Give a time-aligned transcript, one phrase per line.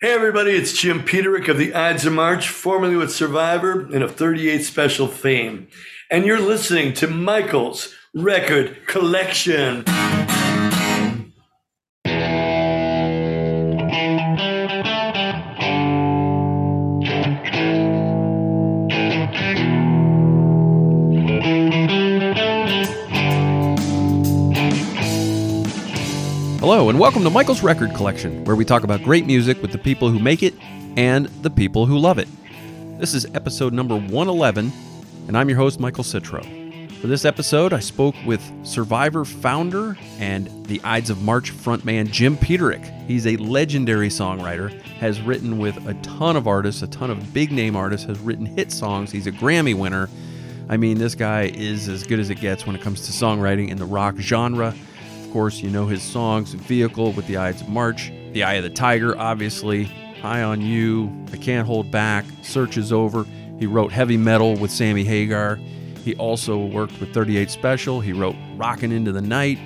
[0.00, 4.14] Hey, everybody, it's Jim Peterik of the Ides of March, formerly with Survivor and of
[4.14, 5.66] 38 Special fame.
[6.08, 9.82] And you're listening to Michael's Record Collection.
[27.08, 30.18] Welcome to Michael's Record Collection, where we talk about great music with the people who
[30.18, 30.52] make it
[30.98, 32.28] and the people who love it.
[33.00, 34.70] This is episode number 111,
[35.26, 36.44] and I'm your host, Michael Citro.
[37.00, 42.36] For this episode, I spoke with Survivor founder and the Ides of March frontman Jim
[42.36, 42.84] Peterik.
[43.06, 47.50] He's a legendary songwriter, has written with a ton of artists, a ton of big
[47.50, 49.10] name artists, has written hit songs.
[49.10, 50.10] He's a Grammy winner.
[50.68, 53.70] I mean, this guy is as good as it gets when it comes to songwriting
[53.70, 54.74] in the rock genre.
[55.28, 58.62] Of course, you know his songs Vehicle with the Ides of March, The Eye of
[58.62, 59.84] the Tiger, obviously,
[60.22, 63.26] High on You, I Can't Hold Back, Search is Over.
[63.58, 65.56] He wrote Heavy Metal with Sammy Hagar.
[66.02, 68.00] He also worked with 38 Special.
[68.00, 69.58] He wrote Rockin' Into the Night,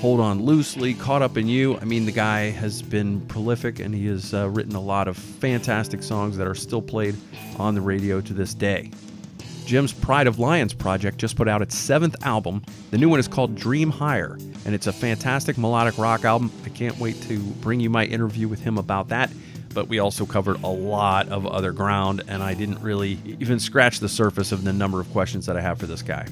[0.00, 1.76] Hold On Loosely, Caught Up in You.
[1.76, 5.18] I mean, the guy has been prolific and he has uh, written a lot of
[5.18, 7.16] fantastic songs that are still played
[7.58, 8.90] on the radio to this day.
[9.72, 12.62] Jim's Pride of Lions project just put out its seventh album.
[12.90, 16.52] The new one is called Dream Higher, and it's a fantastic melodic rock album.
[16.66, 19.32] I can't wait to bring you my interview with him about that.
[19.72, 23.98] But we also covered a lot of other ground, and I didn't really even scratch
[24.00, 26.26] the surface of the number of questions that I have for this guy.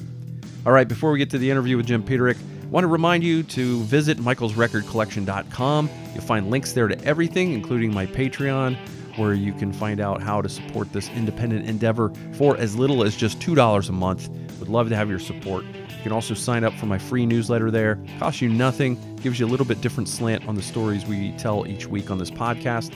[0.63, 3.23] All right, before we get to the interview with Jim Peterik, I want to remind
[3.23, 5.89] you to visit michaelsrecordcollection.com.
[6.13, 8.77] You'll find links there to everything, including my Patreon,
[9.17, 13.15] where you can find out how to support this independent endeavor for as little as
[13.15, 14.29] just $2 a month.
[14.59, 15.65] Would love to have your support.
[15.65, 17.99] You can also sign up for my free newsletter there.
[18.19, 21.67] Costs you nothing, gives you a little bit different slant on the stories we tell
[21.67, 22.93] each week on this podcast.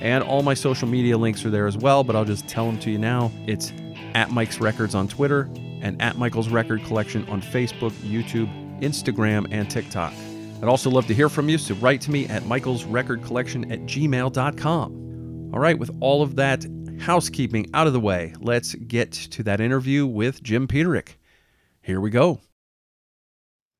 [0.00, 2.78] And all my social media links are there as well, but I'll just tell them
[2.80, 3.32] to you now.
[3.46, 3.72] It's
[4.14, 5.48] at Mike's Records on Twitter
[5.82, 8.48] and at Michael's Record Collection on Facebook, YouTube,
[8.80, 10.12] Instagram, and TikTok.
[10.62, 13.70] I'd also love to hear from you, so write to me at Michael's Record Collection
[13.70, 15.03] at gmail.com.
[15.54, 16.66] All right, with all of that
[16.98, 21.10] housekeeping out of the way, let's get to that interview with Jim Peterik.
[21.80, 22.40] Here we go.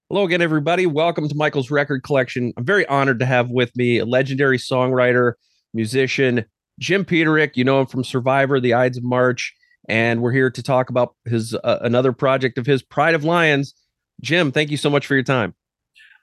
[0.08, 0.86] Hello again, everybody.
[0.86, 2.52] Welcome to Michael's Record Collection.
[2.56, 5.32] I'm very honored to have with me a legendary songwriter,
[5.72, 6.44] musician,
[6.78, 7.56] Jim Peterik.
[7.56, 9.52] You know him from Survivor, The Ides of March,
[9.88, 13.74] and we're here to talk about his uh, another project of his, Pride of Lions.
[14.20, 15.56] Jim, thank you so much for your time.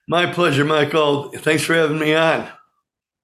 [0.07, 1.29] My pleasure, Michael.
[1.31, 2.47] Thanks for having me on.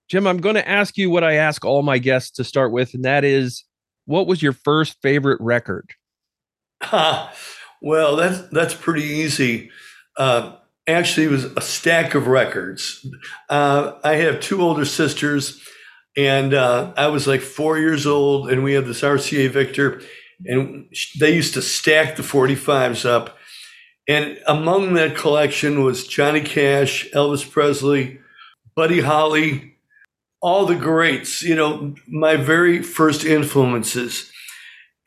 [0.07, 2.93] Jim, I'm going to ask you what I ask all my guests to start with,
[2.93, 3.65] and that is,
[4.05, 5.91] what was your first favorite record?
[7.81, 9.69] well, that's that's pretty easy.
[10.17, 10.55] Uh,
[10.87, 13.05] actually, it was a stack of records.
[13.49, 15.61] Uh, I have two older sisters,
[16.15, 20.01] and uh, I was like four years old, and we had this RCA Victor,
[20.45, 20.87] and
[21.19, 23.37] they used to stack the 45s up.
[24.07, 28.19] And among that collection was Johnny Cash, Elvis Presley,
[28.73, 29.76] Buddy Holly,
[30.41, 34.31] all the greats, you know, my very first influences.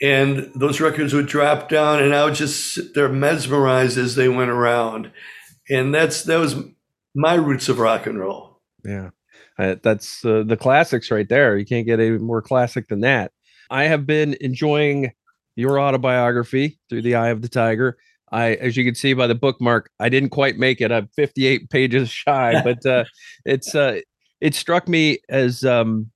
[0.03, 4.29] And those records would drop down and I would just sit there mesmerized as they
[4.29, 5.13] went around.
[5.69, 6.57] And that's that was
[7.15, 8.61] my roots of rock and roll.
[8.85, 9.11] Yeah.
[9.59, 11.59] That's uh, the classics right there.
[11.59, 13.33] You can't get any more classic than that.
[13.69, 15.13] I have been enjoying
[15.55, 17.99] your autobiography through the eye of the tiger.
[18.33, 20.93] I, as you can see by the bookmark, I didn't quite make it.
[20.93, 23.05] I'm 58 pages shy, but uh,
[23.45, 24.01] it's uh,
[24.41, 26.11] it struck me as um,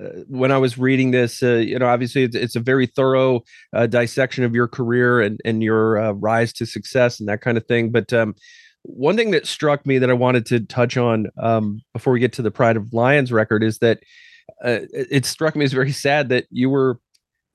[0.00, 3.42] uh, when I was reading this, uh, you know, obviously it's, it's a very thorough
[3.72, 7.56] uh, dissection of your career and and your uh, rise to success and that kind
[7.56, 7.90] of thing.
[7.90, 8.34] But um,
[8.82, 12.32] one thing that struck me that I wanted to touch on um, before we get
[12.34, 14.00] to the Pride of Lions record is that
[14.64, 16.98] uh, it struck me as very sad that you were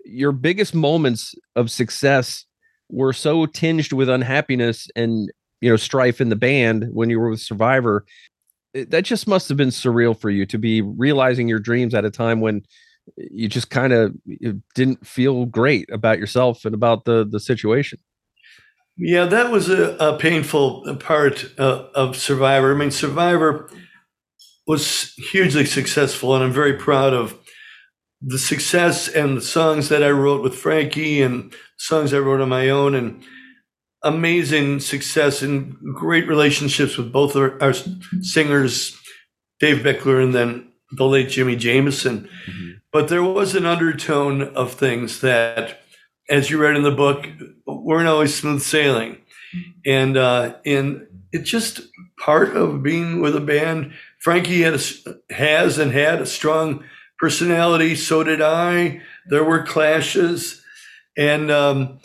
[0.06, 2.46] your biggest moments of success
[2.90, 5.30] were so tinged with unhappiness and
[5.60, 8.06] you know strife in the band when you were with Survivor
[8.78, 12.06] Eh, that just must have been surreal for you to be realizing your dreams at
[12.06, 12.64] a time when
[13.20, 14.14] eh, you just kind of
[14.44, 18.00] eh, didn't feel great about yourself and about the the situation.
[19.00, 22.74] Yeah, that was a, a painful part uh, of Survivor.
[22.74, 23.70] I mean, Survivor
[24.66, 27.38] was hugely successful, and I'm very proud of
[28.22, 32.50] the success and the songs that I wrote with Frankie and songs I wrote on
[32.50, 32.96] my own.
[32.96, 33.24] And
[34.04, 37.74] amazing success and great relationships with both our, our
[38.22, 38.98] singers,
[39.60, 42.30] Dave Bickler and then the late Jimi Jamison.
[42.48, 42.72] Mm-hmm.
[42.92, 45.82] But there was an undertone of things that,
[46.30, 47.28] as you read in the book,
[47.66, 49.18] weren't always smooth sailing.
[49.86, 51.82] And uh, and it's just
[52.20, 53.94] part of being with a band.
[54.20, 56.84] Frankie had a, has and had a strong
[57.20, 57.96] personality.
[57.96, 59.02] So did I.
[59.30, 60.64] There were clashes,
[61.18, 62.00] and um,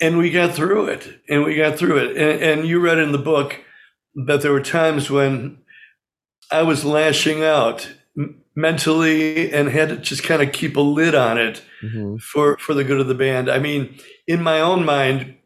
[0.00, 1.20] and we got through it.
[1.28, 2.16] And we got through it.
[2.16, 3.64] And, and you read in the book
[4.26, 5.58] that there were times when
[6.50, 7.92] I was lashing out
[8.54, 12.16] mentally and had to just kind of keep a lid on it mm-hmm.
[12.16, 13.50] for for the good of the band.
[13.50, 15.36] I mean, in my own mind,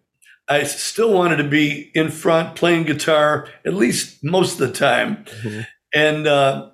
[0.49, 5.25] I still wanted to be in front playing guitar at least most of the time,
[5.25, 5.61] mm-hmm.
[5.93, 6.71] and uh,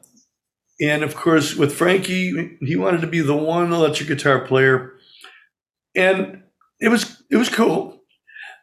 [0.81, 4.93] and of course with Frankie, he wanted to be the one electric guitar player,
[5.95, 6.43] and
[6.81, 8.03] it was it was cool,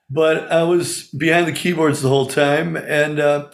[0.09, 3.49] but I was behind the keyboards the whole time and uh,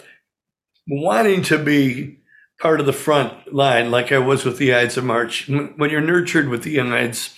[0.88, 2.20] wanting to be
[2.62, 5.48] part of the front line, like I was with the Ides of March.
[5.48, 7.34] When you're nurtured with the Ides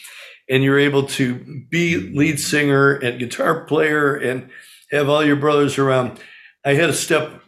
[0.50, 4.50] and you're able to be lead singer and guitar player and
[4.92, 6.20] have all your brothers around,
[6.66, 7.42] I had to step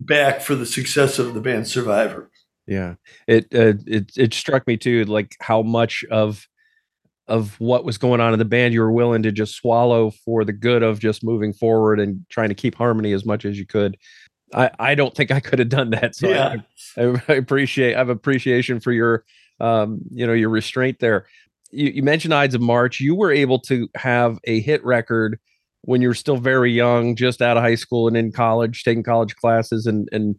[0.00, 2.30] back for the success of the band Survivor.
[2.66, 2.94] Yeah,
[3.26, 6.46] it uh, it it struck me too, like how much of
[7.30, 10.44] of what was going on in the band you were willing to just swallow for
[10.44, 13.66] the good of just moving forward and trying to keep harmony as much as you
[13.66, 13.96] could
[14.52, 16.16] I, I don't think I could have done that.
[16.16, 16.56] So yeah.
[16.96, 19.24] I, I, appreciate I have appreciation for your
[19.60, 21.26] um, you know, your restraint there.
[21.70, 23.00] You, you mentioned Ides of March.
[23.00, 25.38] You were able to have a hit record
[25.82, 29.02] when you were still very young, just out of high school and in college, taking
[29.02, 30.36] college classes and and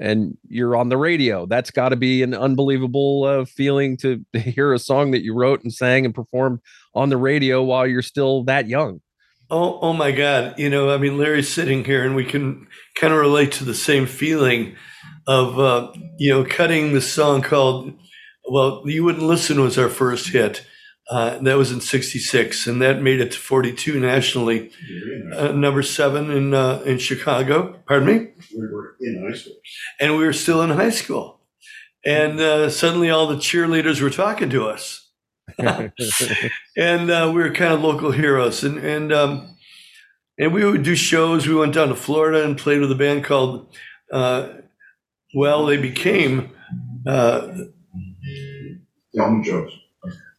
[0.00, 1.46] and you're on the radio.
[1.46, 5.62] That's got to be an unbelievable uh, feeling to hear a song that you wrote
[5.62, 6.60] and sang and performed
[6.94, 9.00] on the radio while you're still that young.
[9.50, 10.58] Oh, oh my God!
[10.58, 13.74] You know, I mean, Larry's sitting here, and we can kind of relate to the
[13.74, 14.76] same feeling
[15.26, 17.92] of uh, you know cutting the song called
[18.48, 20.64] "Well, You Wouldn't Listen" was our first hit.
[21.10, 24.70] Uh, that was in '66, and that made it to 42 nationally,
[25.34, 27.80] uh, number seven in uh, in Chicago.
[27.86, 28.28] Pardon me.
[28.56, 29.56] We were in high school,
[30.00, 31.40] and we were still in high school,
[32.04, 35.02] and uh, suddenly all the cheerleaders were talking to us
[36.76, 39.56] and uh, we were kind of local heroes, and and um,
[40.38, 41.46] and we would do shows.
[41.46, 43.74] We went down to Florida and played with a band called.
[44.10, 44.48] Uh,
[45.34, 46.50] well, they became.
[47.06, 47.54] Uh,
[49.12, 49.72] the Allman Joys.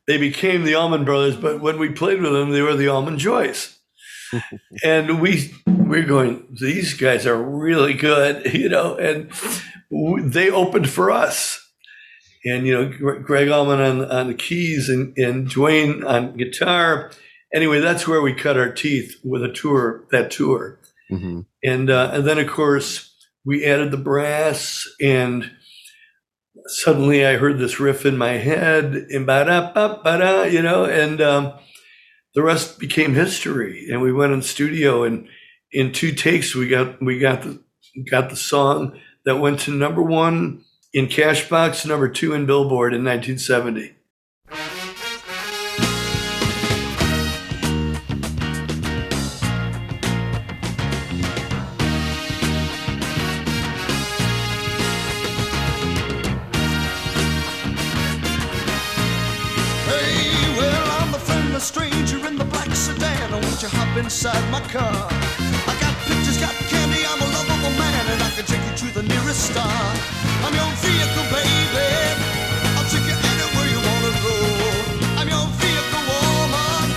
[0.08, 3.18] They became the Allman Brothers, but when we played with them, they were the Allman
[3.18, 3.80] Joys.
[4.84, 6.48] and we we're going.
[6.60, 9.32] These guys are really good, you know, and
[10.32, 11.64] they opened for us
[12.46, 17.12] and you know Gregg Allman on, on the keys and, and Duane on guitar.
[17.54, 20.06] Anyway, that's where we cut our teeth with a tour.
[20.12, 20.80] That tour,
[21.12, 21.42] mm-hmm.
[21.64, 23.14] and uh, and then of course
[23.46, 25.52] we added the brass, and
[26.66, 31.22] suddenly I heard this riff in my head, and ba ba ba you know, and
[31.22, 31.54] um,
[32.34, 33.88] the rest became history.
[33.90, 35.28] And we went in studio, and
[35.72, 37.62] in two takes we got we got the
[38.10, 40.64] got the song that went to number one
[40.94, 43.96] in Cashbox, number two in Billboard in 1970.
[63.94, 65.08] You hop inside my car?
[65.70, 67.06] I got pictures, got candy.
[67.06, 69.70] I'm a lovable man, and I can take you to the nearest star.
[70.46, 71.90] I'm your vehicle, baby.
[72.74, 74.36] I'll take you anywhere you wanna go.
[75.22, 76.90] I'm your vehicle, woman.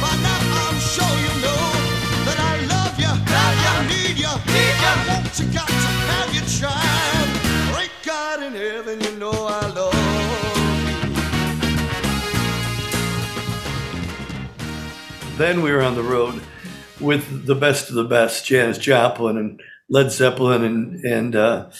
[0.00, 1.64] By now I'm sure you know
[2.24, 4.88] that I love you, I need you, need you.
[4.88, 7.11] I want you, got to have your child.
[15.36, 16.42] Then we were on the road
[17.00, 21.70] with the best of the best, Janis Joplin and Led Zeppelin and and uh,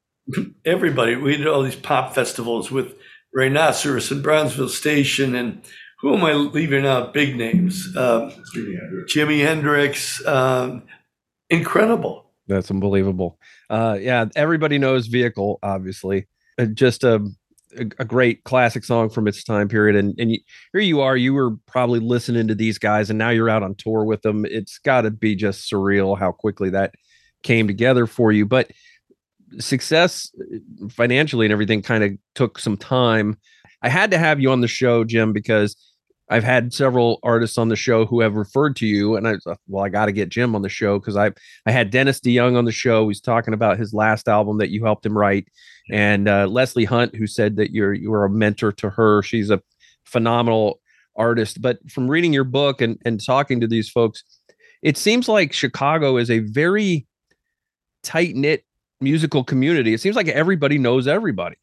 [0.64, 1.16] everybody.
[1.16, 2.94] We did all these pop festivals with
[3.34, 5.62] Rhinoceros and Brownsville Station, and
[6.00, 7.14] who am I leaving out?
[7.14, 7.86] Big names.
[7.96, 9.14] Um, Jimi Hendrix.
[9.14, 10.82] Jimi Hendrix um,
[11.48, 12.26] incredible.
[12.48, 13.38] That's unbelievable.
[13.68, 16.26] Uh, yeah, everybody knows Vehicle, obviously.
[16.58, 17.24] Uh, just a,
[17.78, 19.96] a, a great classic song from its time period.
[19.96, 20.38] And and you,
[20.72, 23.74] here you are, you were probably listening to these guys, and now you're out on
[23.74, 24.44] tour with them.
[24.44, 26.94] It's got to be just surreal how quickly that
[27.42, 28.46] came together for you.
[28.46, 28.70] But
[29.58, 33.38] success uh, financially and everything kind of took some time.
[33.82, 35.76] I had to have you on the show, Jim, because
[36.30, 39.34] I've had several artists on the show who have referred to you, and I
[39.66, 41.32] well, I got to get Jim on the show because I
[41.66, 43.08] I had Dennis DeYoung on the show.
[43.08, 45.48] He's talking about his last album that you helped him write,
[45.90, 49.22] and uh, Leslie Hunt, who said that you're you were a mentor to her.
[49.22, 49.60] She's a
[50.04, 50.80] phenomenal
[51.16, 51.60] artist.
[51.60, 54.22] But from reading your book and and talking to these folks,
[54.82, 57.06] it seems like Chicago is a very
[58.04, 58.64] tight knit
[59.00, 59.94] musical community.
[59.94, 61.56] It seems like everybody knows everybody.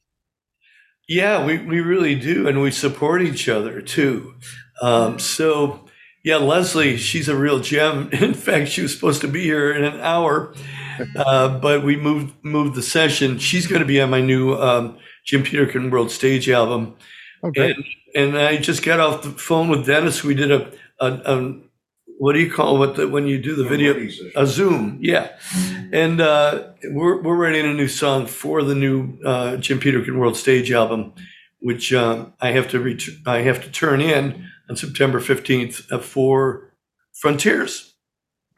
[1.07, 2.47] Yeah, we, we really do.
[2.47, 4.35] And we support each other too.
[4.81, 5.85] Um, so,
[6.23, 8.09] yeah, Leslie, she's a real gem.
[8.11, 10.53] In fact, she was supposed to be here in an hour,
[11.15, 13.39] uh, but we moved moved the session.
[13.39, 16.95] She's going to be on my new um, Jim Peterik World Stage album.
[17.43, 17.75] Oh, great.
[18.13, 20.23] And, and I just got off the phone with Dennis.
[20.23, 21.59] We did a, a, a
[22.17, 23.95] what do you call it the, when you do the video?
[24.35, 25.37] A Zoom, yeah.
[25.91, 30.35] And uh, we're, we're writing a new song for the new uh, Jim Peterik World
[30.35, 31.13] Stage album,
[31.59, 36.73] which um, I have to ret- I have to turn in on September 15th for
[37.13, 37.93] Frontiers.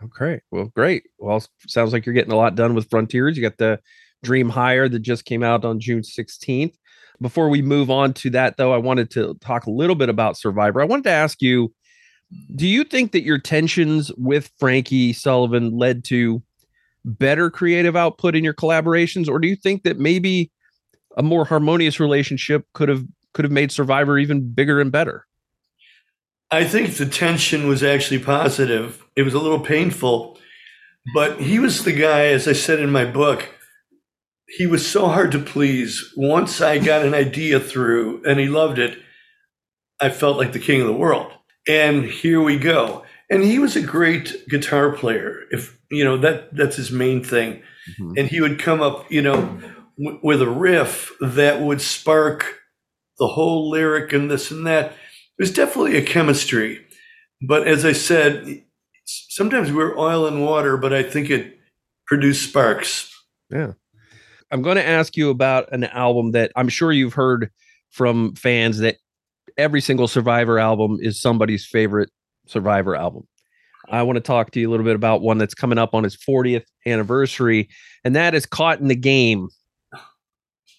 [0.03, 0.39] Okay.
[0.51, 1.03] Well, great.
[1.17, 3.35] Well, sounds like you're getting a lot done with Frontiers.
[3.35, 3.79] You got the
[4.23, 6.75] Dream Higher that just came out on June 16th.
[7.21, 10.37] Before we move on to that, though, I wanted to talk a little bit about
[10.37, 10.81] Survivor.
[10.81, 11.73] I wanted to ask you
[12.55, 16.41] do you think that your tensions with Frankie Sullivan led to
[17.05, 20.51] better creative output in your collaborations, or do you think that maybe
[21.17, 25.25] a more harmonious relationship could have could have made Survivor even bigger and better?
[26.51, 29.05] I think the tension was actually positive.
[29.15, 30.39] It was a little painful,
[31.13, 33.47] but he was the guy, as I said in my book,
[34.47, 36.11] he was so hard to please.
[36.17, 38.97] Once I got an idea through and he loved it,
[40.01, 41.31] I felt like the king of the world.
[41.67, 43.03] And here we go.
[43.29, 45.41] And he was a great guitar player.
[45.51, 47.61] If you know that that's his main thing.
[47.91, 48.13] Mm-hmm.
[48.17, 49.59] And he would come up, you know,
[49.97, 52.59] w- with a riff that would spark
[53.17, 54.93] the whole lyric and this and that.
[55.37, 56.85] There's definitely a chemistry.
[57.41, 58.63] But as I said,
[59.05, 61.57] sometimes we're oil and water, but I think it
[62.07, 63.13] produced sparks.
[63.49, 63.73] Yeah.
[64.51, 67.51] I'm going to ask you about an album that I'm sure you've heard
[67.91, 68.97] from fans that
[69.59, 72.09] every single Survivor album is somebody's favorite
[72.47, 73.27] Survivor album.
[73.89, 76.05] I want to talk to you a little bit about one that's coming up on
[76.05, 77.69] its 40th anniversary,
[78.03, 79.49] and that is Caught in the Game.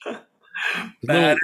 [1.02, 1.36] little...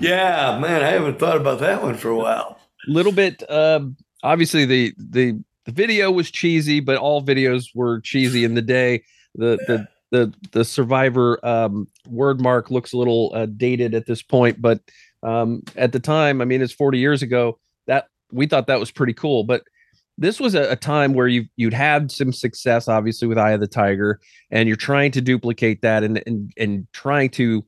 [0.00, 2.60] Yeah, man, I haven't thought about that one for a while.
[2.86, 3.42] Little bit.
[3.50, 3.80] Uh,
[4.22, 9.02] obviously, the the the video was cheesy, but all videos were cheesy in the day.
[9.34, 9.66] The yeah.
[9.66, 14.60] the the the survivor um, word mark looks a little uh, dated at this point,
[14.60, 14.80] but
[15.22, 17.58] um, at the time, I mean, it's 40 years ago.
[17.86, 19.62] That we thought that was pretty cool, but
[20.18, 23.60] this was a, a time where you you'd had some success, obviously, with Eye of
[23.60, 24.20] the Tiger,
[24.50, 27.64] and you're trying to duplicate that and and and trying to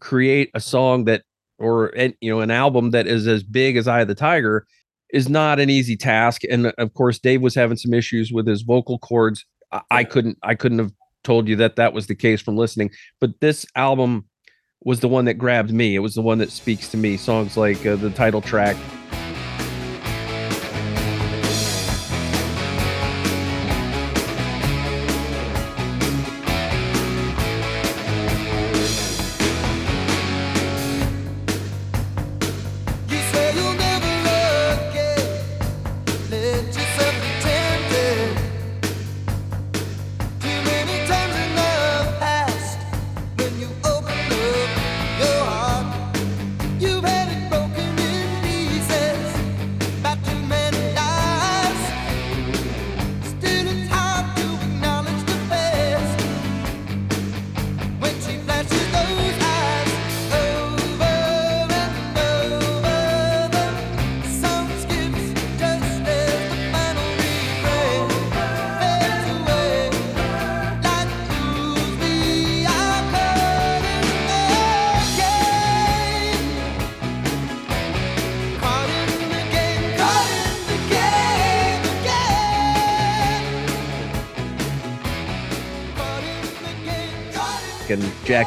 [0.00, 1.22] create a song that
[1.58, 4.66] or you know an album that is as big as Eye of the Tiger
[5.10, 6.42] is not an easy task.
[6.50, 9.44] And of course, Dave was having some issues with his vocal cords.
[9.72, 10.92] I, I couldn't I couldn't have
[11.26, 12.90] told you that that was the case from listening.
[13.20, 14.26] But this album
[14.84, 15.96] was the one that grabbed me.
[15.96, 17.16] It was the one that speaks to me.
[17.16, 18.76] Songs like uh, the title track,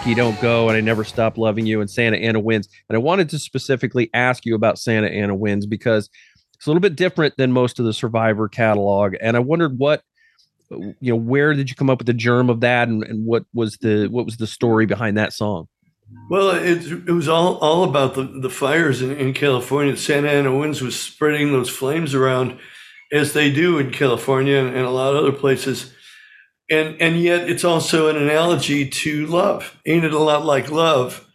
[0.10, 2.68] Jackie Don't Go and I Never Stop Loving You and Santa Ana Winds.
[2.90, 6.10] And I wanted to specifically ask you about Santa Ana Winds because
[6.56, 9.14] it's a little bit different than most of the Survivor catalog.
[9.22, 10.02] And I wondered what
[10.72, 13.46] you know, where did you come up with the germ of that and, and what
[13.54, 15.68] was the what was the story behind that song?
[16.28, 19.96] Well, it, it was all, all about the, the fires in, in California.
[19.96, 22.58] Santa Ana Winds was spreading those flames around
[23.12, 25.94] as they do in California and, and a lot of other places
[26.70, 29.78] and and yet it's also an analogy to love.
[29.86, 31.28] Ain't it a lot like love?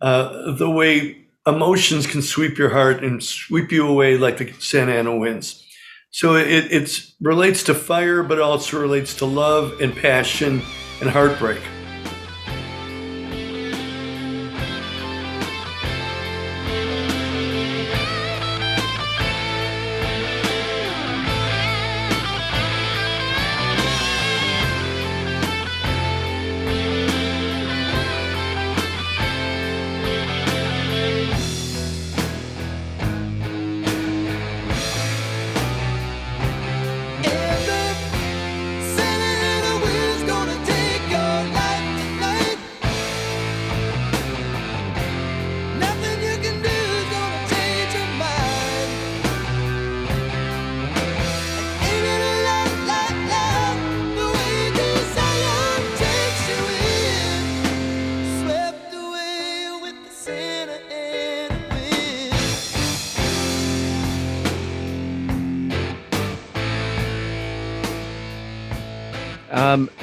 [0.00, 4.92] Uh, the way emotions can sweep your heart and sweep you away like the Santa
[4.92, 5.64] Ana winds.
[6.10, 10.62] So it it's, relates to fire, but also relates to love and passion
[11.00, 11.60] and heartbreak.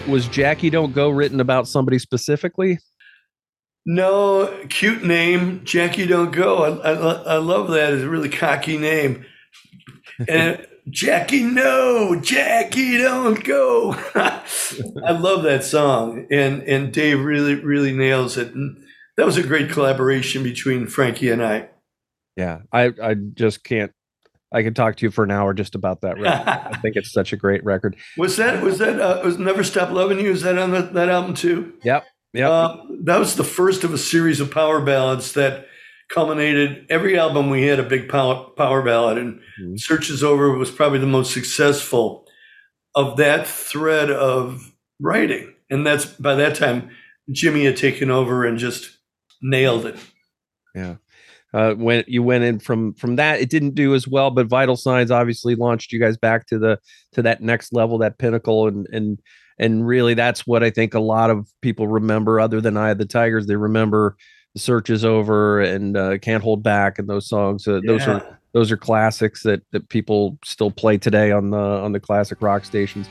[0.07, 2.79] Was Jackie Don't Go written about somebody specifically?
[3.85, 6.79] No, cute name, Jackie Don't Go.
[6.81, 7.93] I, I, I love that.
[7.93, 9.25] It's a really cocky name.
[10.27, 13.93] And Jackie, no, Jackie, don't go.
[14.15, 18.53] I love that song, and and Dave really really nails it.
[18.53, 18.77] And
[19.17, 21.69] that was a great collaboration between Frankie and I.
[22.37, 23.91] Yeah, I I just can't.
[24.51, 26.48] I could talk to you for an hour just about that record.
[26.48, 27.96] I think it's such a great record.
[28.18, 30.32] Was that was that uh, was Never Stop Loving You?
[30.32, 31.74] Is that on the, that album too?
[31.84, 32.50] Yep, yep.
[32.50, 35.68] Uh, that was the first of a series of power ballads that
[36.10, 36.86] culminated.
[36.89, 39.80] Every album we had a big power power ballad, and Mhm.
[39.80, 42.25] Search is Over was probably the most successful
[42.96, 45.54] of that thread of writing.
[45.70, 46.89] And that's by that time
[47.32, 48.98] Jimmy had taken over and just
[49.42, 49.98] nailed it.
[51.54, 54.75] Uh, when you went in from from that it didn't do as well but vital
[54.75, 56.80] signs obviously launched you guys back to the
[57.13, 59.20] to that next level that pinnacle and and
[59.60, 62.98] and really that's what i think a lot of people remember other than i of
[62.98, 64.16] the tigers they remember
[64.58, 67.68] the search is over and uh, can't hold back and those songs.
[67.68, 71.92] Uh, those are those are classics that that people still play today on the on
[71.92, 73.08] the classic rock stations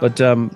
[0.00, 0.50] But, um,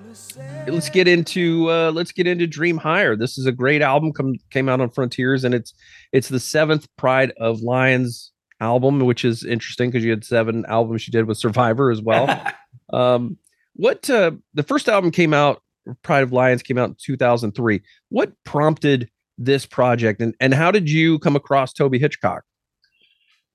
[0.73, 3.17] let's get into uh let's get into dream higher.
[3.17, 5.75] This is a great album come came out on frontiers and it's
[6.13, 11.07] it's the seventh pride of lions album which is interesting because you had seven albums
[11.07, 12.27] you did with survivor as well.
[12.91, 13.37] Um
[13.75, 15.63] what uh the first album came out
[16.03, 20.89] pride of lions came out in 2003 what prompted this project and and how did
[20.89, 22.45] you come across toby hitchcock?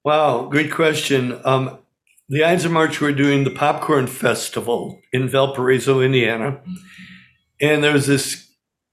[0.04, 1.39] Wow, great question.
[1.46, 1.80] Um,
[2.29, 6.62] the Ides of March were doing the Popcorn Festival in Valparaiso, Indiana.
[7.62, 8.49] And there was this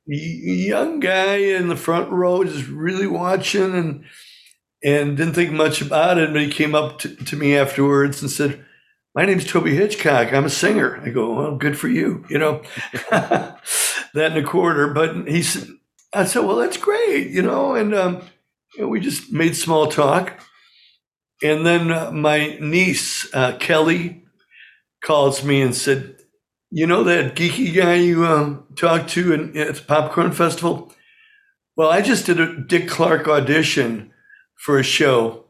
[0.06, 4.04] young guy in the front row just really watching and
[4.82, 6.32] and didn't think much about it.
[6.32, 8.64] But he came up to, to me afterwards and said,
[9.14, 10.32] My name's Toby Hitchcock.
[10.32, 11.00] I'm a singer.
[11.04, 12.62] I go, Well, good for you, you know,
[13.10, 13.60] that
[14.14, 14.88] and a quarter.
[14.92, 15.68] But he said,
[16.12, 18.22] I said, Well, that's great, you know, and um,
[18.74, 20.40] you know, we just made small talk.
[21.42, 24.24] And then my niece, uh, Kelly,
[25.02, 26.16] calls me and said,
[26.70, 30.92] You know that geeky guy you um, talked to in, at the Popcorn Festival?
[31.76, 34.12] Well, I just did a Dick Clark audition
[34.56, 35.46] for a show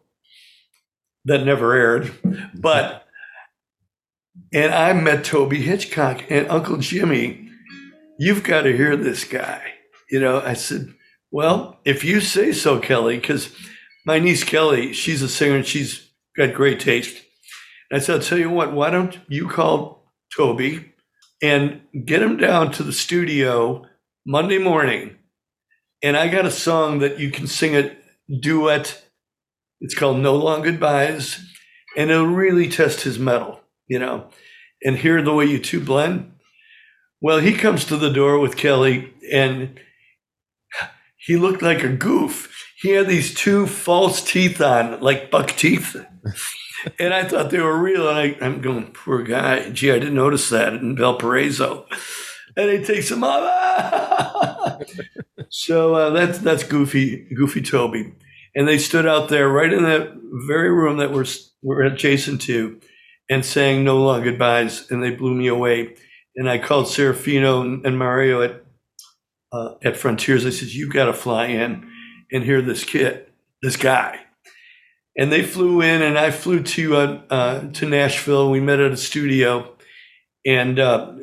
[1.24, 2.12] that never aired.
[2.54, 3.06] But,
[4.52, 7.48] and I met Toby Hitchcock and Uncle Jimmy.
[8.18, 9.62] You've got to hear this guy.
[10.10, 10.94] You know, I said,
[11.32, 13.54] Well, if you say so, Kelly, because
[14.04, 17.22] my niece Kelly, she's a singer and she's got great taste.
[17.90, 20.92] And I said, I'll tell you what, why don't you call Toby
[21.42, 23.86] and get him down to the studio
[24.26, 25.16] Monday morning?
[26.02, 27.94] And I got a song that you can sing a
[28.40, 29.04] duet.
[29.80, 31.40] It's called No Long Goodbyes.
[31.96, 34.28] And it'll really test his mettle, you know,
[34.84, 36.32] and hear the way you two blend.
[37.20, 39.78] Well, he comes to the door with Kelly and
[41.16, 45.96] he looked like a goof he had these two false teeth on, like buck teeth.
[46.98, 48.08] and I thought they were real.
[48.08, 49.68] And I, I'm going, poor guy.
[49.70, 51.86] Gee, I didn't notice that in Valparaiso.
[52.56, 54.82] And he takes them off.
[55.50, 58.14] so uh, that's that's Goofy, Goofy Toby.
[58.56, 60.12] And they stood out there right in that
[60.48, 61.26] very room that we're,
[61.62, 62.80] we're adjacent to
[63.28, 64.90] and sang No Long Goodbyes.
[64.90, 65.96] And they blew me away.
[66.34, 68.64] And I called Serafino and, and Mario at,
[69.52, 70.46] uh, at Frontiers.
[70.46, 71.89] I said, You've got to fly in
[72.32, 73.26] and hear this kid,
[73.62, 74.20] this guy.
[75.16, 78.50] And they flew in, and I flew to uh, uh, to Nashville.
[78.50, 79.76] We met at a studio,
[80.46, 81.14] and uh,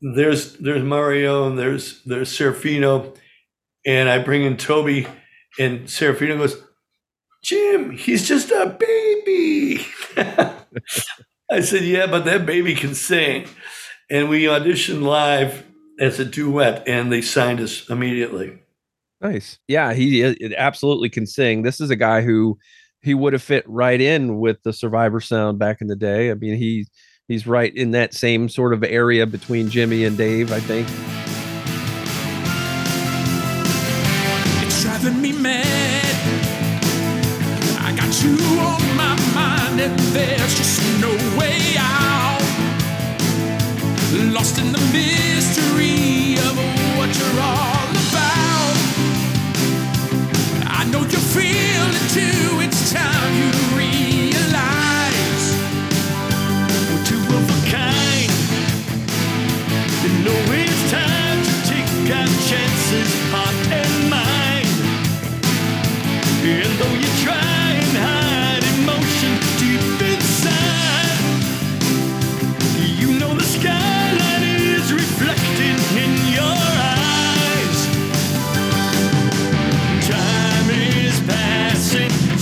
[0.00, 3.16] there's there's Mario and there's there's Serafino,
[3.86, 5.06] and I bring in Toby,
[5.58, 6.62] and Serafino goes,
[7.42, 9.86] Jim, he's just a baby.
[11.50, 13.46] I said, yeah, but that baby can sing,
[14.10, 15.66] and we auditioned live
[15.98, 18.60] as a duet, and they signed us immediately.
[19.20, 19.58] Nice.
[19.68, 21.62] Yeah, he i- absolutely can sing.
[21.62, 22.58] This is a guy who
[23.02, 26.30] he would have fit right in with the Survivor sound back in the day.
[26.30, 26.86] I mean, he
[27.28, 30.88] he's right in that same sort of area between Jimmy and Dave, I think.
[34.66, 35.66] It's driving me mad.
[37.80, 41.10] I got you on my mind, and there's just no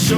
[0.09, 0.15] He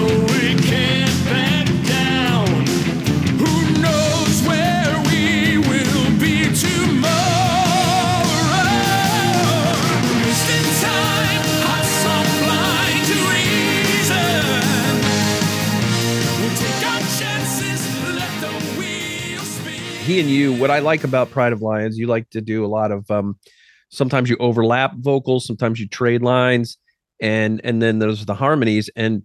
[20.20, 22.92] and you, what I like about Pride of Lions, you like to do a lot
[22.92, 23.36] of um
[23.88, 26.78] sometimes you overlap vocals, sometimes you trade lines,
[27.20, 28.88] and and then there's the harmonies.
[28.94, 29.24] And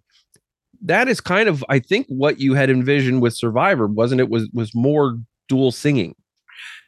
[0.82, 4.30] that is kind of, I think, what you had envisioned with Survivor, wasn't it?
[4.30, 6.16] Was was more dual singing.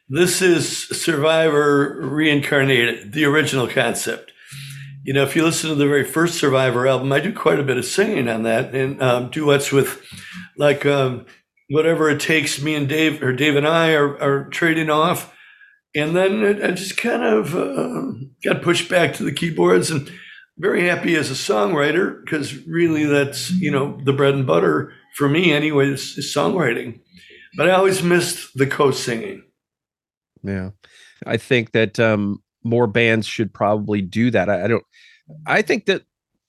[0.08, 4.32] This is Survivor reincarnated, the original concept.
[5.04, 7.62] You know, if you listen to the very first Survivor album, I do quite a
[7.62, 10.02] bit of singing on that and um, duets with,
[10.56, 11.26] like, um,
[11.70, 12.60] whatever it takes.
[12.60, 15.34] Me and Dave, or Dave and I, are, are trading off,
[15.94, 20.10] and then it, I just kind of uh, got pushed back to the keyboards, and
[20.58, 25.28] very happy as a songwriter because really that's you know the bread and butter for
[25.28, 25.88] me anyway.
[25.88, 27.00] Is, songwriting,
[27.56, 29.44] but I always missed the co-singing.
[30.42, 30.70] Yeah.
[31.26, 34.48] I think that um more bands should probably do that.
[34.48, 34.84] I, I don't
[35.46, 36.02] I think that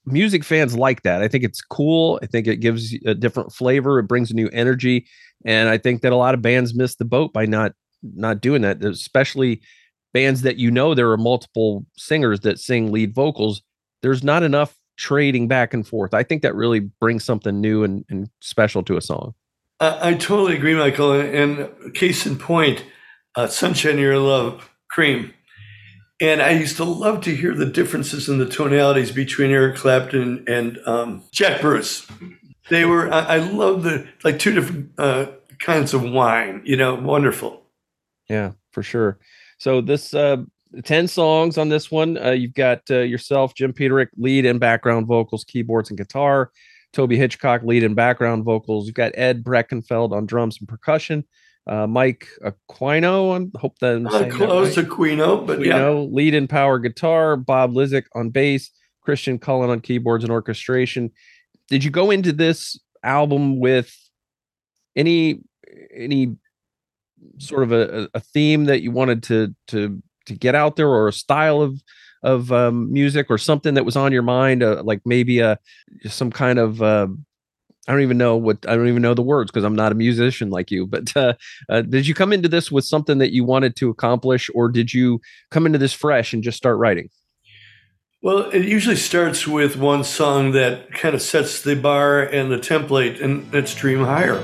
[0.06, 1.22] music fans like that.
[1.22, 2.18] I think it's cool.
[2.22, 5.06] I think it gives a different flavor, it brings a new energy,
[5.44, 8.62] and I think that a lot of bands miss the boat by not not doing
[8.62, 9.60] that, especially
[10.12, 13.62] bands that you know there are multiple singers that sing lead vocals.
[14.02, 16.14] There's not enough trading back and forth.
[16.14, 19.34] I think that really brings something new and, and special to a song.
[19.78, 21.12] I, I totally agree, Michael.
[21.12, 22.84] And case in point,
[23.34, 25.32] uh, Sunshine Your Love, Cream.
[26.20, 30.44] And I used to love to hear the differences in the tonalities between Eric Clapton
[30.46, 32.06] and um, Jack Bruce.
[32.68, 35.26] They were, I, I love the, like two different uh,
[35.60, 37.62] kinds of wine, you know, wonderful.
[38.28, 39.18] Yeah, for sure.
[39.58, 40.38] So this uh
[40.84, 42.16] 10 songs on this one.
[42.16, 46.50] Uh, you've got uh, yourself, Jim Peterik, lead and background vocals, keyboards and guitar.
[46.92, 48.86] Toby Hitchcock, lead and background vocals.
[48.86, 51.24] You've got Ed Breckenfeld on drums and percussion.
[51.66, 54.84] Uh, Mike Aquino, I hope that I'm Uh, close right.
[54.86, 55.78] to Quino, but yeah.
[55.78, 57.36] Aquino, lead and power guitar.
[57.36, 58.70] Bob Lizik on bass.
[59.02, 61.10] Christian Cullen on keyboards and orchestration.
[61.68, 63.96] Did you go into this album with
[64.94, 65.40] any
[65.94, 66.36] any
[67.38, 71.08] sort of a, a theme that you wanted to to to get out there or
[71.08, 71.82] a style of
[72.22, 75.58] of um, music or something that was on your mind uh, like maybe a
[76.06, 77.06] some kind of uh,
[77.88, 79.94] I don't even know what I don't even know the words because I'm not a
[79.94, 81.34] musician like you but uh,
[81.68, 84.92] uh, did you come into this with something that you wanted to accomplish or did
[84.92, 87.08] you come into this fresh and just start writing
[88.22, 92.58] Well, it usually starts with one song that kind of sets the bar and the
[92.58, 94.38] template, and it's Dream Higher.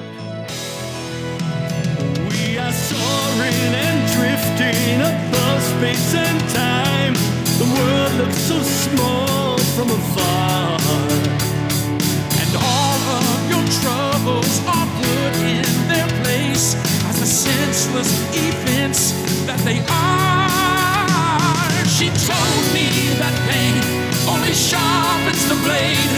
[18.35, 19.13] Events
[19.47, 20.49] that they are.
[21.89, 23.81] She told me that pain
[24.29, 26.13] only sharpens the blade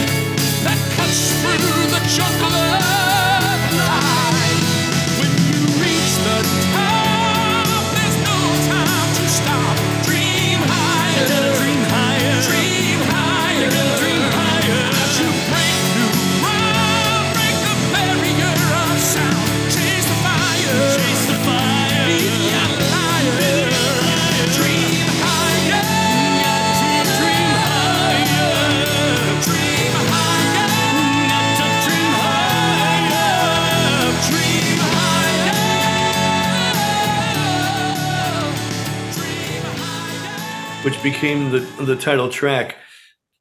[0.67, 2.01] that cuts through the
[2.43, 2.78] of
[41.03, 42.75] became the the title track,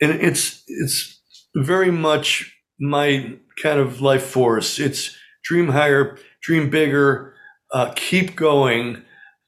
[0.00, 1.20] and it's it's
[1.54, 4.78] very much my kind of life force.
[4.78, 7.34] It's dream higher, dream bigger,
[7.72, 9.02] uh, keep going,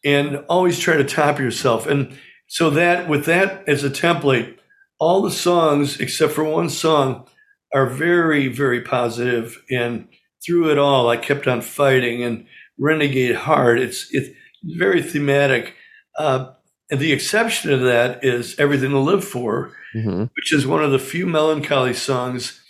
[0.04, 1.86] and always try to top yourself.
[1.86, 4.56] And so that with that as a template,
[5.00, 7.26] all the songs except for one song
[7.74, 10.06] are very very positive and
[10.44, 12.46] through it all i kept on fighting and
[12.78, 14.28] renegade hard it's it's
[14.62, 15.74] very thematic
[16.18, 16.52] uh,
[16.90, 20.92] and the exception to that is everything to live for hmm which is one of
[20.92, 22.60] the few melancholy songs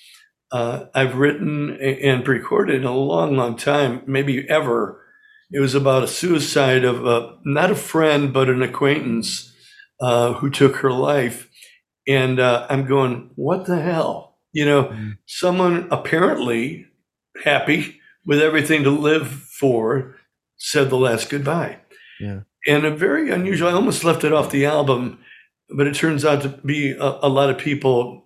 [0.52, 4.96] uh, i've written and recorded in a long long time maybe ever.
[5.52, 9.52] It was about a suicide of a, not a friend but an acquaintance
[10.00, 11.48] uh, who took her life.
[12.09, 14.38] And uh, i'm going what the hell?
[14.52, 15.18] You know Mm.
[15.26, 16.87] someone apparently
[17.44, 19.28] happy with everything to live
[19.61, 20.16] for
[20.56, 21.78] said the last goodbye.
[22.20, 22.40] Yeah.
[22.70, 25.18] And a very unusual i almost left it off the album
[25.76, 28.24] but it turns out to be a, a lot of people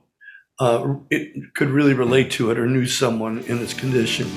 [0.60, 4.30] uh, it could really relate to it or knew someone in this condition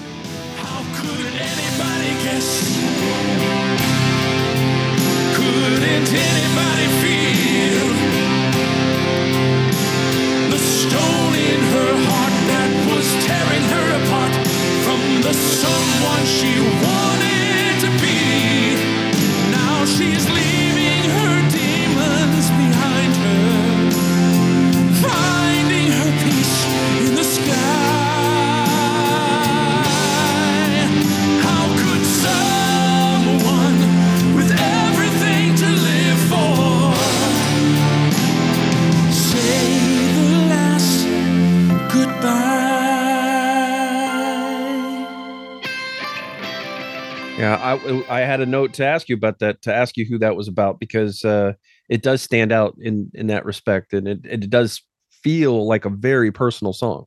[48.38, 50.80] had a note to ask you about that to ask you who that was about
[50.80, 51.54] because uh,
[51.90, 54.82] it does stand out in in that respect, and it it does
[55.24, 57.06] feel like a very personal song.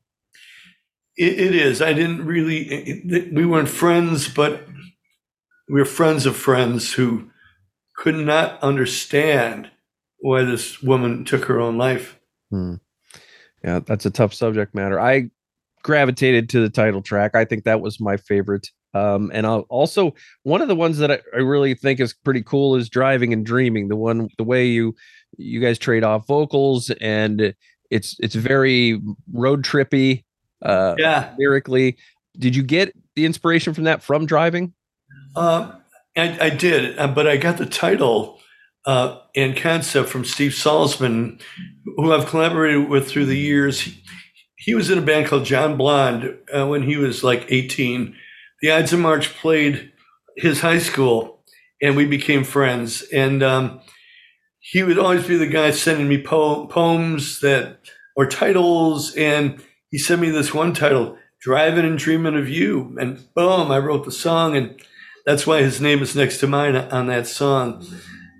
[1.17, 1.81] It, it is.
[1.81, 2.59] I didn't really.
[2.71, 4.67] It, it- we weren't friends, but
[5.69, 7.29] we were friends of friends who
[7.95, 9.69] could not understand
[10.19, 12.19] why this woman took her own life.
[12.49, 12.75] Hmm.
[13.63, 14.99] Yeah, that's a tough subject matter.
[14.99, 15.29] I
[15.83, 17.35] gravitated to the title track.
[17.35, 18.69] I think that was my favorite.
[18.93, 22.43] Um, and I'll also one of the ones that I, I really think is pretty
[22.43, 23.87] cool is driving and dreaming.
[23.87, 24.95] The one the way you
[25.37, 27.53] you guys trade off vocals and
[27.89, 29.01] it's it's very
[29.31, 30.23] road trippy
[30.61, 31.97] uh Yeah, lyrically.
[32.37, 34.73] Did you get the inspiration from that from driving?
[35.35, 35.73] uh,
[36.15, 38.39] I, I did, uh, but I got the title
[38.85, 41.41] uh, and concept from Steve Salzman,
[41.85, 43.81] who I've collaborated with through the years.
[43.81, 44.03] He,
[44.57, 48.15] he was in a band called John Blonde uh, when he was like 18.
[48.61, 49.91] The Ides of March played
[50.37, 51.43] his high school,
[51.81, 53.01] and we became friends.
[53.11, 53.81] And um,
[54.59, 57.79] he would always be the guy sending me po- poems that
[58.15, 63.33] or titles, and he sent me this one title, "Driving and Dreaming of You," and
[63.33, 64.79] boom, I wrote the song, and
[65.25, 67.85] that's why his name is next to mine on that song.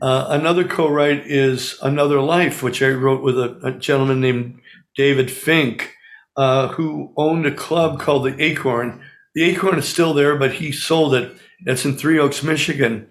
[0.01, 4.61] Uh, another co-write is "Another Life," which I wrote with a, a gentleman named
[4.95, 5.95] David Fink,
[6.37, 9.03] uh, who owned a club called the Acorn.
[9.33, 11.37] The Acorn is still there, but he sold it.
[11.65, 13.07] It's in Three Oaks, Michigan,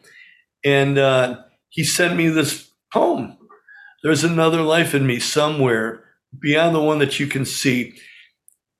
[0.65, 3.39] and uh, he sent me this poem.
[4.03, 6.05] There's another life in me somewhere
[6.39, 7.95] beyond the one that you can see.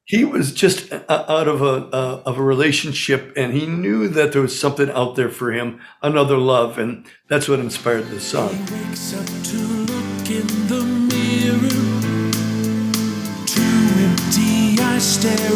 [0.05, 4.43] He was just out of a uh, of a relationship, and he knew that there
[4.43, 8.51] was something out there for him, another love, and that's what inspired this song.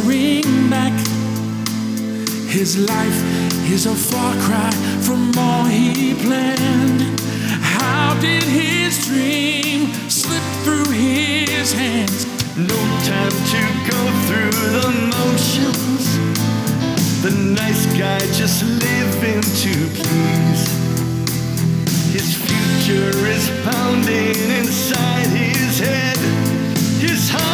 [0.09, 0.64] He
[2.55, 3.21] His life
[3.69, 4.71] is a far cry
[5.03, 7.03] from all he planned.
[7.61, 12.27] How did his dream slip through his hands?
[12.57, 12.79] No
[13.11, 14.89] time to go through the
[15.19, 16.05] motions.
[17.25, 20.65] The nice guy just living to please.
[22.15, 26.19] His future is pounding inside his head.
[27.03, 27.54] His heart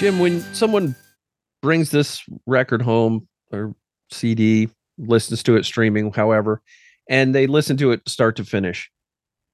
[0.00, 0.96] Jim, when someone
[1.60, 3.76] brings this record home or
[4.10, 6.62] CD, listens to it streaming, however,
[7.10, 8.90] and they listen to it start to finish.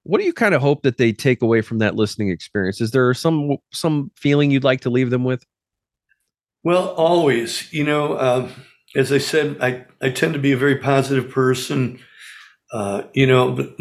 [0.05, 2.81] What do you kind of hope that they take away from that listening experience?
[2.81, 5.45] Is there some some feeling you'd like to leave them with?
[6.63, 8.53] Well, always, you know, um,
[8.95, 11.99] as I said, I, I tend to be a very positive person.
[12.73, 13.77] Uh, you know, but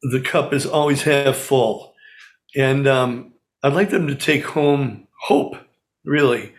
[0.00, 1.92] the cup is always half full.
[2.56, 5.56] And um, I'd like them to take home hope,
[6.06, 6.54] really.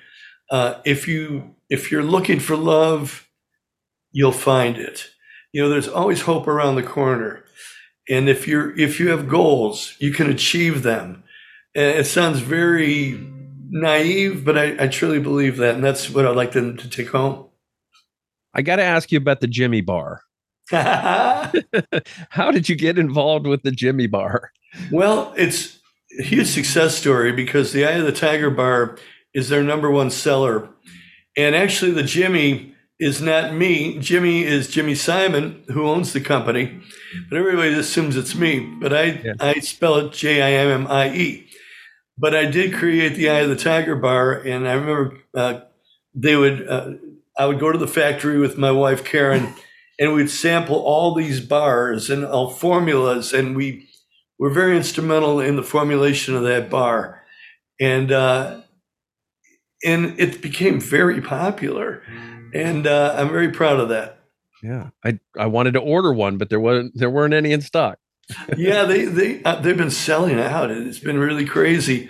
[0.50, 3.28] Uh, if you if you're looking for love,
[4.12, 5.08] you'll find it.
[5.52, 7.44] You know, there's always hope around the corner.
[8.10, 11.24] And if you're if you have goals, you can achieve them.
[11.76, 13.20] And it sounds very
[13.70, 17.10] naive, but I, I truly believe that, and that's what I'd like them to take
[17.10, 17.46] home.
[18.54, 20.22] I got to ask you about the Jimmy Bar.
[20.72, 24.52] How did you get involved with the Jimmy Bar?
[24.92, 25.80] well, it's
[26.20, 28.98] a huge success story because the Eye of the Tiger Bar
[29.38, 30.70] is their number one seller,
[31.38, 34.00] and actually, the Jimmy is not me.
[34.00, 36.82] Jimmy is Jimmy Simon, who owns the company,
[37.30, 38.60] but everybody assumes it's me.
[38.60, 39.34] But I Yeah.
[39.40, 41.48] I spell it J I M M I E.
[42.18, 45.60] But I did create the Eye of the Tiger Bar, and I remember uh,
[46.16, 46.68] they would.
[46.68, 46.94] Uh,
[47.38, 49.54] I would go to the factory with my wife Karen,
[50.00, 53.88] and we'd sample all these bars and all formulas, and we
[54.40, 57.24] were very instrumental in the formulation of that bar,
[57.80, 58.62] and uh,
[59.84, 62.04] and it became very popular,
[62.54, 64.20] and uh, I'm very proud of that.
[64.64, 68.00] Yeah, I I wanted to order one, but there wasn't there weren't any in stock.
[68.58, 70.72] yeah, they they uh, they've been selling out.
[70.72, 72.10] and It's been really crazy.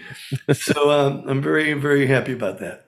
[0.54, 2.86] So um, I'm very very happy about that.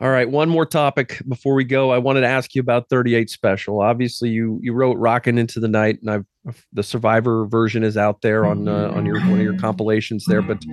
[0.00, 1.90] All right, one more topic before we go.
[1.90, 3.80] I wanted to ask you about 38 Special.
[3.80, 6.26] Obviously, you you wrote "Rocking Into the Night," and I've
[6.72, 10.42] the Survivor version is out there on uh, on your one of your compilations there.
[10.42, 10.64] But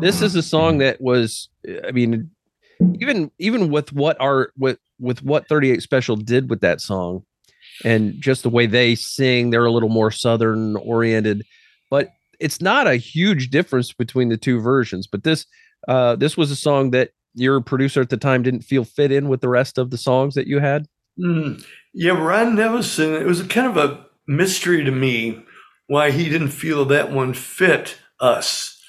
[0.00, 1.48] this is a song that was,
[1.86, 2.30] I mean,
[3.00, 7.24] even even with what our with with what 38 Special did with that song,
[7.84, 11.44] and just the way they sing, they're a little more southern oriented,
[11.90, 15.06] but it's not a huge difference between the two versions.
[15.06, 15.46] But this
[15.88, 19.28] uh, this was a song that your producer at the time didn't feel fit in
[19.28, 20.86] with the rest of the songs that you had.
[21.18, 21.64] Mm.
[21.92, 25.42] Yeah, Ron Nevison, it was kind of a mystery to me
[25.86, 28.80] why he didn't feel that one fit us.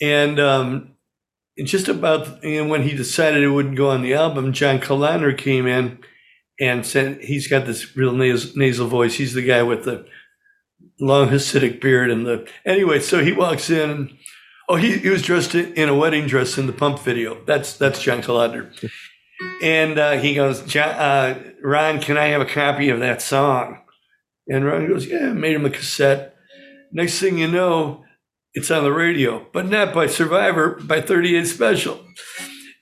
[0.00, 0.92] And um,
[1.64, 5.98] just about when he decided it wouldn't go on the album, John Kalodner came in
[6.60, 9.14] and said he's got this real nasal, nasal voice.
[9.14, 10.06] He's the guy with the
[11.00, 13.00] long Hasidic beard and the anyway.
[13.00, 14.16] So he walks in.
[14.68, 17.42] Oh, he, he was dressed in a wedding dress in the Pump video.
[17.46, 18.70] That's that's John Kalodner.
[19.62, 23.78] And uh, he goes, "John- uh, Ron, can I have a copy of that song?
[24.48, 26.34] And Ron goes, Yeah, made him a cassette.
[26.90, 28.04] Next thing you know,
[28.58, 32.04] it's on the radio, but not by Survivor, by 38 Special.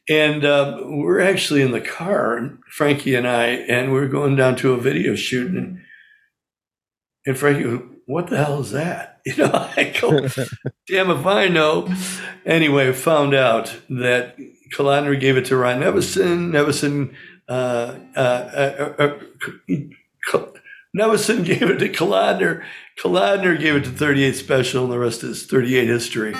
[0.09, 4.73] And uh, we're actually in the car, Frankie and I, and we're going down to
[4.73, 5.53] a video shoot.
[5.53, 5.83] And,
[7.27, 9.13] and Frankie What the hell is that?
[9.27, 10.29] You know, I go,
[10.87, 11.93] Damn if I know.
[12.45, 14.37] Anyway, found out that
[14.73, 16.53] Kalodner gave it to Ron Nevison.
[16.53, 17.13] Nevison,
[17.49, 19.19] uh, uh, uh, uh,
[20.33, 20.47] uh,
[20.97, 22.65] Nevison gave it to Kalodner.
[22.99, 26.35] Kalodner gave it to 38 Special, and the rest is 38 history.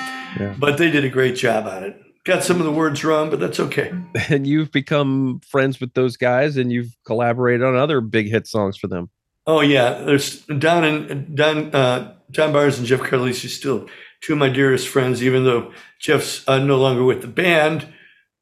[0.59, 2.01] But they did a great job on it.
[2.25, 3.93] Got some of the words wrong, but that's okay.
[4.29, 8.77] And you've become friends with those guys and you've collaborated on other big hit songs
[8.77, 9.11] for them.
[9.47, 13.87] Oh yeah, there's Don and Don uh, Don Barnes and Jeff Carlisi still
[14.21, 15.23] two of my dearest friends.
[15.23, 17.87] Even though Jeff's uh, no longer with the band,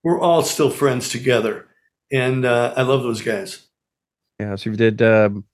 [0.02, 1.68] we're all still friends together,
[2.10, 3.66] and uh, I love those guys.
[4.40, 5.44] Yeah, so you did um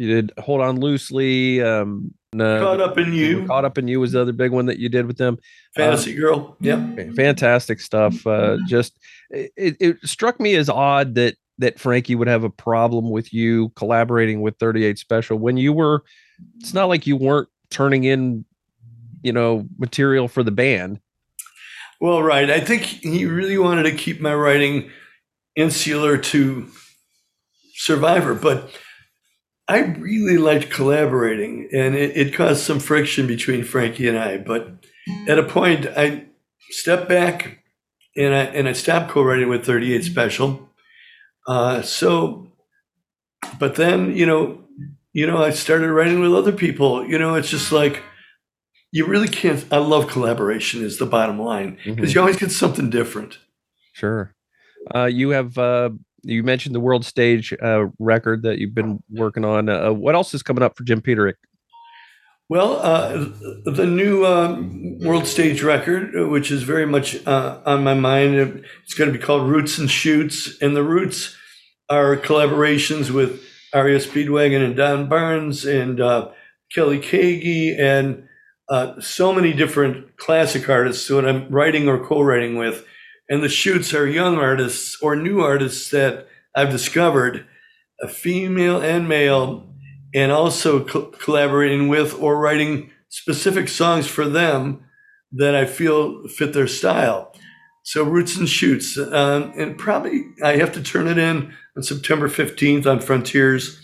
[0.00, 3.98] you did Hold On Loosely, um uh, Caught up in you, Caught Up in You
[4.00, 5.36] was the other big one that you did with them.
[5.74, 6.56] Fantasy Girl.
[6.60, 6.94] Yeah.
[7.14, 8.98] fantastic stuff uh just
[9.30, 13.68] it, it struck me as odd that that frankie would have a problem with you
[13.76, 16.02] collaborating with 38 special when you were
[16.58, 18.44] it's not like you weren't turning in
[19.22, 20.98] you know material for the band
[22.00, 22.48] Well, right.
[22.48, 24.90] I think he really wanted to keep my writing
[25.54, 26.66] insular to
[27.74, 28.70] Survivor, but
[29.70, 34.38] I really liked collaborating, and it, it caused some friction between Frankie and I.
[34.38, 34.84] But
[35.28, 36.24] at a point, I
[36.70, 37.62] stepped back
[38.16, 40.68] and I and I stopped co-writing with 38 Special.
[41.46, 42.52] Uh, so,
[43.60, 44.64] but then you know,
[45.12, 47.06] you know, I started writing with other people.
[47.06, 48.02] You know, it's just like
[48.90, 49.64] you really can't.
[49.70, 50.82] I love collaboration.
[50.82, 53.38] Is the bottom line because you always get something different.
[53.92, 54.34] sure
[54.94, 55.90] uh you have uh
[56.22, 60.34] you mentioned the world stage uh record that you've been working on uh, what else
[60.34, 61.34] is coming up for jim peterik
[62.48, 63.30] Well, uh,
[63.64, 68.34] the new um, world stage record, uh, which is very much uh, on my mind,
[68.34, 71.36] uh, it's going to be called Roots and Shoots, and the Roots
[71.88, 73.40] are collaborations with
[73.74, 76.30] REO Speedwagon and Don Barnes and uh,
[76.74, 78.24] Kelly Keagy and
[78.68, 82.84] uh, so many different classic artists who I'm writing or co-writing with.
[83.30, 87.46] And the shoots are young artists or new artists that I've discovered,
[88.02, 89.72] a female and male,
[90.12, 94.84] and also co- collaborating with or writing specific songs for them
[95.32, 97.32] that I feel fit their style.
[97.84, 102.28] So Roots and Shoots, um, and probably I have to turn it in on September
[102.28, 103.80] 15th on Frontiers.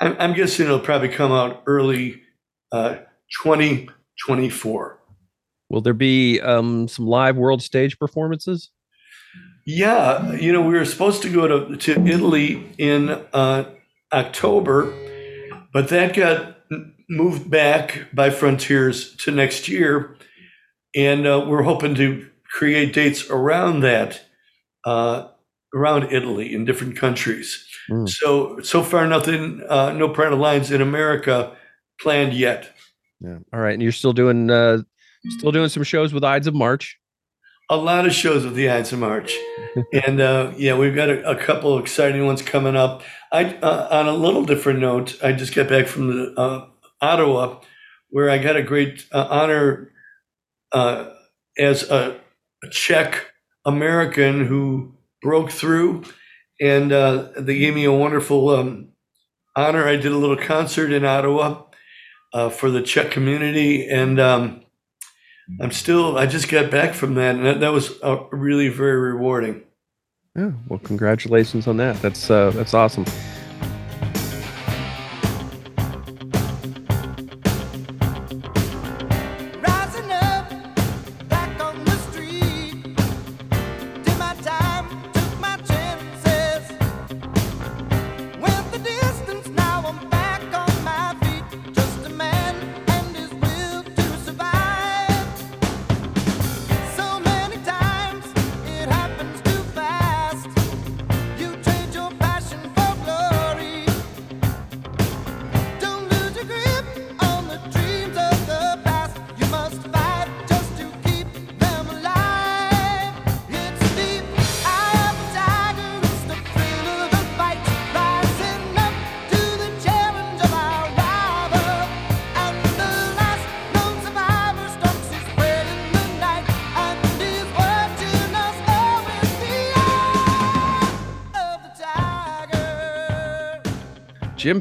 [0.00, 2.22] I'm, I'm guessing it'll probably come out early
[2.70, 2.96] uh,
[3.42, 4.97] 2024.
[5.70, 8.70] Will there be um, some live world stage performances?
[9.66, 13.70] Yeah, you know, we were supposed to go to, to Italy in uh,
[14.12, 14.94] October,
[15.72, 16.56] but that got
[17.10, 20.16] moved back by Frontiers to next year.
[20.96, 24.22] And uh, we're hoping to create dates around that,
[24.84, 25.28] uh,
[25.74, 27.66] around Italy in different countries.
[27.90, 28.08] Mm.
[28.08, 31.54] So, so far, nothing, uh, no of Lions in America
[32.00, 32.74] planned yet.
[33.20, 33.38] Yeah.
[33.52, 33.74] All right.
[33.74, 34.78] And you're still doing uh,
[35.28, 36.98] still doing some shows with Ides of March.
[37.70, 39.36] A lot of shows with the Ides of March,
[40.06, 43.02] and uh, yeah, we've got a, a couple of exciting ones coming up.
[43.30, 46.66] I, uh, on a little different note, I just got back from the uh,
[47.02, 47.60] Ottawa,
[48.08, 49.92] where I got a great uh, honor
[50.72, 51.10] uh,
[51.58, 52.20] as a,
[52.70, 53.26] Czech
[53.64, 56.04] American who broke through,
[56.60, 58.88] and uh, they gave me a wonderful um,
[59.54, 59.86] honor.
[59.86, 61.62] I did a little concert in Ottawa
[62.32, 64.62] uh, for the Czech community, and um,
[65.60, 66.18] I'm still.
[66.18, 69.62] I just got back from that, and that, that was uh, really very rewarding.
[70.36, 70.52] Yeah.
[70.68, 72.00] Well, congratulations on that.
[72.02, 73.04] That's uh, that's awesome.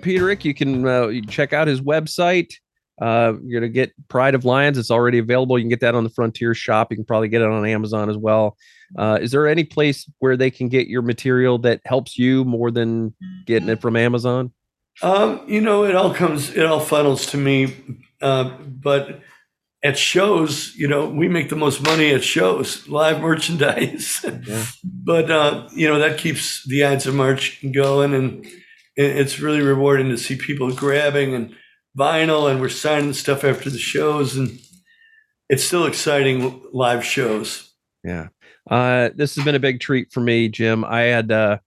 [0.08, 2.54] Peterik, you can uh, you can check out his website.
[3.02, 4.78] Uh, you're gonna get Pride of Lions.
[4.78, 5.58] It's already available.
[5.58, 6.92] You can get that on the Frontier shop.
[6.92, 8.58] You can probably get it on Amazon as well.
[8.98, 12.72] Uh, is there any place where they can get your material that helps you more
[12.72, 13.14] than
[13.46, 14.54] getting it from Amazon?
[15.02, 17.76] Um, you know, it all comes, it all funnels to me.
[18.22, 19.22] Uh, but
[19.84, 24.26] at shows, you know, we make the most money at shows, live merchandise.
[24.48, 24.66] Yeah.
[24.84, 28.48] but uh, you know, that keeps the Ides of March going, and
[28.98, 31.56] it's really rewarding to see people grabbing and
[31.98, 34.60] vinyl, and we're signing stuff after the shows, and
[35.50, 37.72] it's still exciting live shows.
[38.04, 38.28] Yeah.
[38.70, 40.84] Uh, this has been a big treat for me, Jim.
[40.84, 41.60] I had uh,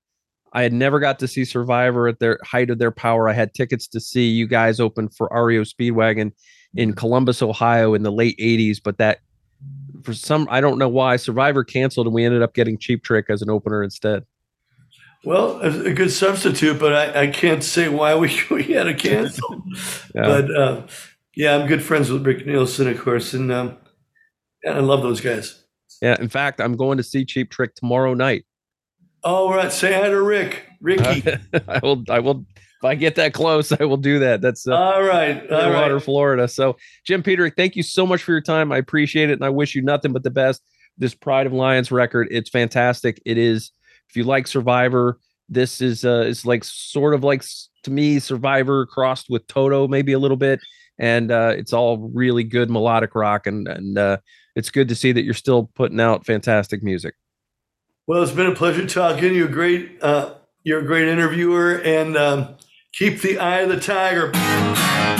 [0.53, 3.28] I had never got to see Survivor at their height of their power.
[3.28, 6.33] I had tickets to see you guys open for REO Speedwagon
[6.74, 9.20] in Columbus, Ohio in the late 80s, but that
[10.03, 13.26] for some I don't know why Survivor canceled and we ended up getting Cheap Trick
[13.28, 14.24] as an opener instead.
[15.25, 19.64] Well, a good substitute, but I, I can't say why we, we had to cancel.
[20.12, 20.23] Yeah.
[20.27, 20.87] But uh,
[21.37, 23.77] yeah, I'm good friends with Rick Nielsen, of course, and um,
[24.64, 25.62] and I love those guys.
[26.03, 28.45] yeah, in fact, I'm going to see Cheap Trick tomorrow night.
[29.23, 29.71] Oh, right.
[29.71, 31.23] Say hi to Rick, Ricky.
[31.68, 32.45] I will I will
[32.81, 34.41] if I get that close, I will do that.
[34.41, 36.03] That's uh, all right, all right.
[36.03, 36.49] Florida.
[36.49, 38.73] So, Jim Peter, thank you so much for your time.
[38.73, 40.62] I appreciate it, and I wish you nothing but the best.
[40.97, 43.21] This Pride of Lions record, it's fantastic.
[43.27, 43.71] It is.
[44.11, 47.45] If you like Survivor, this is uh, is like sort of like
[47.85, 50.61] to me Survivor crossed with Toto, maybe a little bit,
[50.99, 54.17] and uh, it's all really good melodic rock, and and uh,
[54.57, 57.15] it's good to see that you're still putting out fantastic music.
[58.09, 59.33] Well, it's been a pleasure talking.
[59.33, 60.03] You're great.
[60.03, 60.35] Uh,
[60.65, 62.57] you're a great interviewer, and um,
[62.93, 65.20] keep the eye of the tiger.